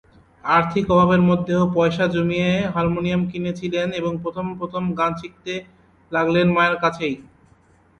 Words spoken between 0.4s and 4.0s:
আর্থিক অভাবের মধ্যেও পয়সা জমিয়ে হারমোনিয়াম কিনে ছিলেন